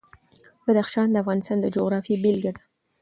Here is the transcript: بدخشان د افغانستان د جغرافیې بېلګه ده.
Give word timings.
بدخشان 0.67 1.07
د 1.11 1.15
افغانستان 1.23 1.57
د 1.61 1.65
جغرافیې 1.75 2.17
بېلګه 2.23 2.51
ده. 2.55 2.63